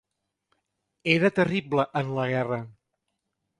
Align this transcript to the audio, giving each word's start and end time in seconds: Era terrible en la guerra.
Era 1.17 1.31
terrible 1.41 1.87
en 2.03 2.11
la 2.17 2.27
guerra. 2.35 2.61